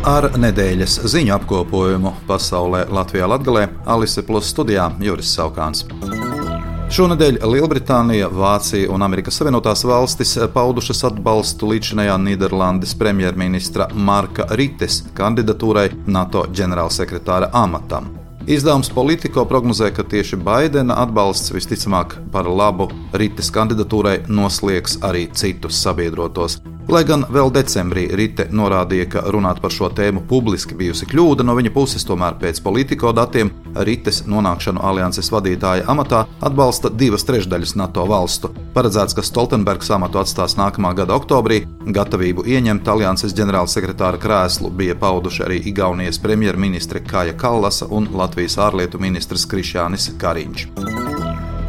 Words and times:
Ar 0.00 0.30
nedēļas 0.32 0.94
ziņu 1.12 1.34
apkopojumu 1.34 2.14
pasaulē 2.24 2.86
Latvijā 2.88 3.26
Latvijā 3.28 3.66
Alise 3.84 4.22
Plus 4.24 4.46
studijā 4.48 4.86
Juris 5.04 5.28
Saukāns. 5.36 5.82
Šonadēļ 6.90 7.42
Lielbritānija, 7.44 8.30
Vācija 8.32 8.88
un 8.90 9.04
Amerikas 9.04 9.36
Savienotās 9.36 9.84
valstis 9.84 10.32
paudušas 10.54 11.04
atbalstu 11.10 11.68
līdzinājā 11.74 12.16
Nīderlandes 12.16 12.96
premjerministra 12.96 13.90
Marka 13.92 14.48
Rites 14.56 15.02
kandidatūrai 15.20 15.90
NATO 16.08 16.46
ģenerālsekretāra 16.48 17.52
amatam. 17.52 18.08
Izdevums 18.48 18.88
Politico 18.88 19.44
prognozē, 19.44 19.92
ka 19.92 20.02
tieši 20.02 20.40
Baidena 20.40 20.96
atbalsts 21.04 21.52
visticamāk 21.52 22.16
par 22.32 22.48
labu 22.48 22.88
Rites 23.12 23.52
kandidatūrai 23.52 24.22
noslēgs 24.32 25.02
arī 25.04 25.28
citus 25.36 25.84
sabiedrotos. 25.84 26.62
Lai 26.90 27.04
gan 27.06 27.22
vēl 27.30 27.52
decembrī 27.54 28.08
Rite 28.18 28.48
norādīja, 28.50 29.04
ka 29.12 29.20
runāt 29.30 29.60
par 29.62 29.70
šo 29.70 29.92
tēmu 29.94 30.24
publiski 30.26 30.74
bijusi 30.74 31.06
kļūda 31.06 31.44
no 31.46 31.54
viņa 31.54 31.70
puses, 31.70 32.02
tomēr 32.02 32.34
pēc 32.40 32.58
politiko 32.64 33.12
datiem 33.14 33.52
Rites 33.86 34.24
nonākšanu 34.26 34.82
alianses 34.82 35.30
vadītāja 35.30 35.86
amatā 35.92 36.24
atbalsta 36.42 36.90
divas 36.90 37.22
trešdaļas 37.28 37.76
NATO 37.78 38.08
valstu. 38.10 38.50
Paredzēts, 38.74 39.14
ka 39.14 39.22
Stoltenbergs 39.22 39.92
amatu 39.94 40.18
atstās 40.18 40.56
nākamā 40.58 40.90
gada 40.98 41.14
oktobrī. 41.14 41.60
Gatavību 41.86 42.48
ieņemt 42.50 42.90
alianses 42.90 43.36
ģenerālsekretāra 43.38 44.18
krēslu 44.18 44.72
bija 44.74 44.98
pauduši 44.98 45.46
arī 45.46 45.60
Igaunijas 45.70 46.18
premjerministre 46.18 47.04
Kāja 47.06 47.38
Kallasa 47.38 47.86
un 47.86 48.10
Latvijas 48.18 48.58
ārlietu 48.66 48.98
ministrs 48.98 49.46
Krišjānis 49.46 50.10
Kariņš. 50.18 50.99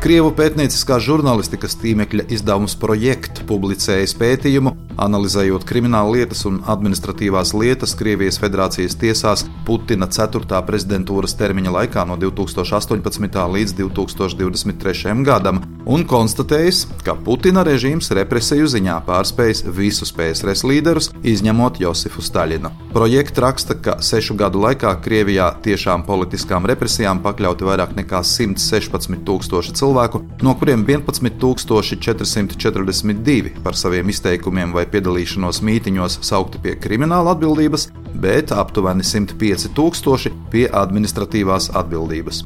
Krievu 0.01 0.31
pētnieciskās 0.33 1.03
žurnālistikas 1.05 1.75
tīmekļa 1.77 2.23
izdevums 2.33 2.73
projekts 2.81 3.43
publicējis 3.45 4.15
pētījumu, 4.17 4.71
analizējot 4.97 5.61
krimināla 5.69 6.15
lietas 6.15 6.41
un 6.49 6.57
administratīvās 6.73 7.51
lietas 7.53 7.93
Krievijas 7.99 8.41
Federācijas 8.41 8.97
tiesās 8.97 9.43
Putina 9.67 10.07
4. 10.09 10.63
prezidentūras 10.65 11.37
termiņa 11.37 11.75
laikā 11.75 12.07
no 12.09 12.17
2018. 12.17 13.45
līdz 13.53 13.77
2023. 13.77 15.13
gadam, 15.27 15.61
un 15.85 16.03
konstatējis, 16.07 16.87
ka 17.05 17.15
Putina 17.25 17.63
režīms 17.65 18.11
represiju 18.15 18.67
ziņā 18.69 18.99
pārspējis 19.07 19.63
visus 19.75 20.11
PSRS 20.15 20.63
līderus, 20.67 21.09
izņemot 21.23 21.79
Josifu 21.81 22.21
Staļinu. 22.25 22.69
Projekts 22.95 23.39
raksta, 23.41 23.73
ka 23.75 23.97
sešu 24.03 24.35
gadu 24.39 24.59
laikā 24.63 25.01
Krievijā 25.03 25.47
tiešām 25.65 26.03
politiskām 26.07 26.65
represijām 26.69 27.17
pakļauti 27.23 27.63
vairāk 27.67 27.91
nekā 27.97 28.19
116 28.27 29.25
tūkstoši 29.27 29.71
cilvēku 29.79 30.17
no 30.45 30.51
kuriem 30.59 30.81
11,442 30.87 33.51
par 33.63 33.73
saviem 33.79 34.07
izteikumiem 34.13 34.69
vai 34.75 34.85
piedalīšanos 34.91 35.57
mītiņos 35.65 36.13
saukti 36.27 36.57
pie 36.63 36.73
krimināla 36.81 37.29
atbildības, 37.35 37.83
bet 38.21 38.47
aptuveni 38.55 39.03
105,000 39.07 40.31
pie 40.51 40.65
administratīvās 40.83 41.65
atbildības. 41.77 42.37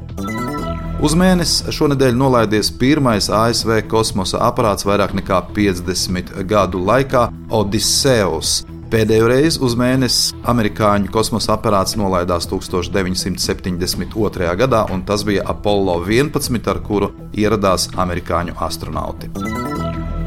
Uz 1.05 1.13
mēnesi 1.13 1.69
šonadēļ 1.75 2.15
nolaidies 2.17 2.71
pirmais 2.81 3.27
ASV 3.29 3.83
kosmosa 3.91 4.39
aparāts 4.41 4.81
vairāk 4.87 5.11
nekā 5.13 5.37
50 5.53 6.31
gadu 6.49 6.79
laikā- 6.81 7.29
Odiseus. 7.59 8.65
Pēdējo 8.89 9.27
reizi 9.29 9.59
uz 9.61 9.75
mēnesi 9.77 10.33
amerikāņu 10.49 11.11
kosmosa 11.13 11.53
aparāts 11.57 11.95
nolaidās 11.95 12.47
1972. 12.49 14.55
gadā, 14.57 14.91
un 14.91 15.05
tas 15.05 15.23
bija 15.23 15.43
Apollo 15.45 16.05
11, 16.07 16.67
ar 16.67 16.79
kuru 16.79 17.11
ieradās 17.33 17.87
amerikāņu 17.93 18.53
astronauti. 18.57 19.29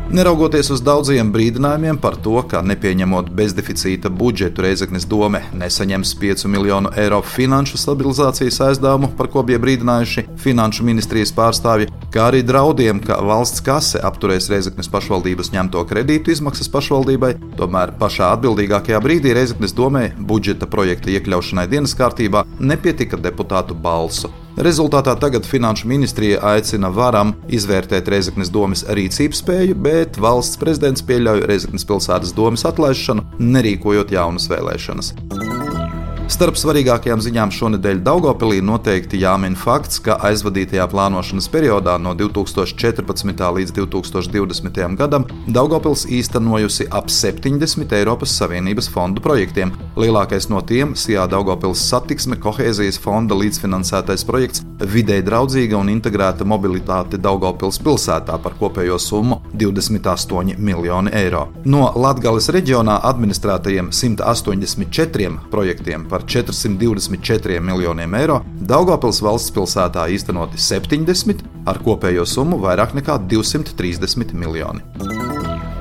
Neraugoties 0.09 0.70
uz 0.73 0.81
daudziem 0.81 1.28
brīdinājumiem 1.34 1.98
par 2.01 2.14
to, 2.25 2.39
ka 2.48 2.62
nepieņemot 2.64 3.27
bezdeficīta 3.37 4.09
budžetu 4.09 4.64
Reizeknas 4.64 5.05
dome 5.05 5.42
nesaņems 5.52 6.14
5 6.23 6.46
miljonu 6.48 6.95
eiro 6.96 7.19
finanšu 7.20 7.77
stabilizācijas 7.77 8.63
aizdevumu, 8.70 9.11
par 9.18 9.29
ko 9.29 9.42
bija 9.45 9.61
brīdinājuši 9.61 10.24
finanšu 10.41 10.89
ministrijas 10.89 11.35
pārstāvji, 11.36 11.91
kā 12.14 12.30
arī 12.30 12.41
draudiem, 12.41 13.05
ka 13.05 13.20
valsts 13.20 13.61
kase 13.68 14.01
apturēs 14.01 14.48
Reizeknas 14.48 14.89
pašvaldības 14.97 15.52
ņemto 15.52 15.85
kredītu 15.92 16.33
izmaksas 16.33 16.73
pašvaldībai, 16.73 17.35
tomēr 17.61 17.92
pašā 18.01 18.33
atbildīgākajā 18.39 19.05
brīdī 19.05 19.36
Reizeknas 19.36 19.77
domē 19.77 20.14
budžeta 20.17 20.73
projekta 20.73 21.13
iekļaušanai 21.18 21.68
dienas 21.68 21.92
kārtībā 22.01 22.47
nepietika 22.57 23.20
deputātu 23.20 23.77
balsu. 23.77 24.33
Rezultātā 24.58 25.13
tagad 25.14 25.46
Finanšu 25.46 25.86
ministrija 25.86 26.41
aicina 26.51 26.89
varam 26.91 27.30
izvērtēt 27.46 28.08
Reizeknas 28.11 28.51
domas 28.51 28.83
rīcības 28.91 29.45
spēju, 29.45 29.77
bet 29.86 30.19
valsts 30.19 30.58
prezidents 30.58 31.05
pieļauj 31.07 31.45
Reizeknas 31.46 31.86
pilsētas 31.86 32.35
domas 32.35 32.67
atlaišanu, 32.67 33.23
nerīkojot 33.39 34.11
jaunas 34.18 34.51
vēlēšanas. 34.51 35.14
Starp 36.28 36.58
svarīgākajām 36.61 37.22
ziņām 37.24 37.52
šonadēļ 37.56 38.02
Daugopilī 38.05 38.58
noteikti 38.61 39.16
jāmin 39.22 39.55
fakts, 39.56 39.96
ka 40.05 40.18
aizvadītajā 40.28 40.84
plānošanas 40.92 41.48
periodā 41.48 41.94
no 42.05 42.12
2014. 42.18 43.40
līdz 43.56 43.72
2020. 43.78 44.83
gadam 45.00 45.24
Daugopils 45.48 46.05
īstenojusi 46.05 46.90
ap 46.92 47.08
70 47.08 47.96
Eiropas 47.96 48.36
Savienības 48.36 48.90
fondu 48.92 49.24
projektiem. 49.24 49.72
Lielākais 49.96 50.50
no 50.52 50.61
tiem- 50.61 50.92
Sijā 51.02 51.24
Daugopils 51.33 51.88
satiksme 51.88 52.36
kohēzijas 52.36 53.00
fonda 53.00 53.34
līdzfinansētais 53.34 54.28
projekts 54.28 54.68
Videi 54.78 55.24
draudzīga 55.27 55.74
un 55.74 55.88
integrēta 55.90 56.44
mobilitāte 56.46 57.18
Daugopils 57.18 57.80
pilsētā 57.83 58.36
par 58.38 58.55
kopējo 58.61 58.94
summu 59.02 59.40
28 59.58 60.55
miljoni 60.58 61.11
eiro. 61.18 61.48
No 61.64 61.88
Latgales 61.98 62.46
reģionā 62.55 63.00
administrētajiem 63.11 63.90
184 63.90 65.50
projektiem 65.50 66.06
par 66.06 66.17
par 66.18 66.27
424 66.27 67.61
miljoniem 67.61 68.14
eiro, 68.18 68.40
Daugopils 68.58 69.20
valsts 69.23 69.52
pilsētā 69.55 70.08
īstenoti 70.11 70.58
70, 70.58 71.45
ar 71.68 71.79
kopējo 71.84 72.27
summu 72.27 72.58
vairāk 72.62 72.96
nekā 72.98 73.20
230 73.30 74.34
miljoni. 74.34 74.83